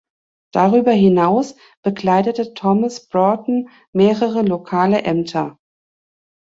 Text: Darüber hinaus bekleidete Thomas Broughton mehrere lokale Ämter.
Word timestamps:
Darüber 0.51 0.89
hinaus 0.93 1.53
bekleidete 1.83 2.55
Thomas 2.55 3.07
Broughton 3.07 3.69
mehrere 3.93 4.41
lokale 4.41 5.03
Ämter. 5.03 5.59